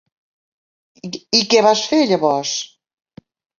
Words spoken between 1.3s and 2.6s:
I què vas fer llavors?